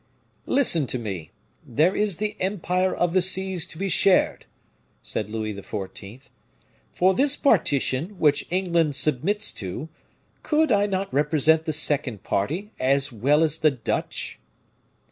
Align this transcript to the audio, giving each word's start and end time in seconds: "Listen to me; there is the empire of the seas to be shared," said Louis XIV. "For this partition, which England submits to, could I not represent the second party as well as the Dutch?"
"Listen 0.47 0.87
to 0.87 0.97
me; 0.97 1.29
there 1.63 1.95
is 1.95 2.17
the 2.17 2.35
empire 2.39 2.91
of 2.91 3.13
the 3.13 3.21
seas 3.21 3.67
to 3.67 3.77
be 3.77 3.87
shared," 3.87 4.47
said 5.03 5.29
Louis 5.29 5.53
XIV. 5.53 6.29
"For 6.91 7.13
this 7.13 7.35
partition, 7.35 8.17
which 8.17 8.47
England 8.49 8.95
submits 8.95 9.51
to, 9.51 9.89
could 10.41 10.71
I 10.71 10.87
not 10.87 11.13
represent 11.13 11.65
the 11.65 11.71
second 11.73 12.23
party 12.23 12.71
as 12.79 13.11
well 13.11 13.43
as 13.43 13.59
the 13.59 13.69
Dutch?" 13.69 14.39